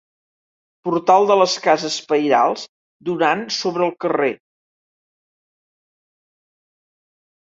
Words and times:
Portal 0.87 1.25
de 1.31 1.33
les 1.41 1.57
cases 1.65 1.97
pairals 2.11 2.63
donant 3.09 3.43
sobre 3.55 3.85
el 3.89 3.93
carrer. 4.05 4.31